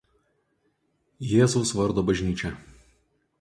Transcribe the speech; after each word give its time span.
Jėzaus 1.33 1.75
Vardo 1.81 2.05
bažnyčią. 2.09 2.53